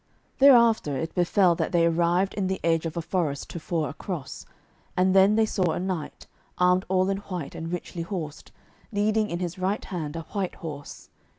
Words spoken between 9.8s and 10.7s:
hand a white